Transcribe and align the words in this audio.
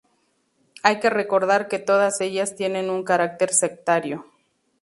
Hay 0.81 0.99
que 0.99 1.11
recordar 1.11 1.67
que 1.67 1.77
todas 1.77 2.21
ellas 2.21 2.55
tienen 2.55 2.89
un 2.89 3.03
carácter 3.03 3.53
sectario. 3.53 4.25